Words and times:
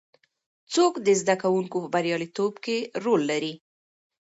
څوک 0.73 0.93
د 1.05 1.07
زده 1.21 1.35
کوونکو 1.43 1.77
په 1.83 1.89
بریالیتوب 1.95 2.53
کې 2.65 2.77
رول 3.03 3.21
لري؟ 3.31 3.53